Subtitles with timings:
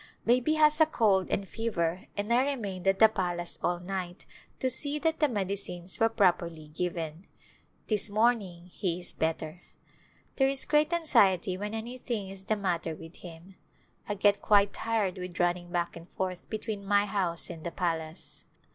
[0.25, 4.25] Baby has a cold and fever and I remained at the palace all night
[4.59, 7.27] to see that the medicines were properly given;
[7.85, 9.61] this morning he is better.
[10.37, 13.57] There is great anxiety when anything is the matter with him.
[14.09, 18.43] I get quite tired with running back and forth between my house and the palace.